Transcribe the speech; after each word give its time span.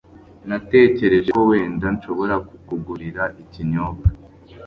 Natekereje 0.49 1.29
ko 1.37 1.41
wenda 1.49 1.85
nshobora 1.95 2.35
kukugurira 2.47 3.23
ikinyobwa. 3.43 4.07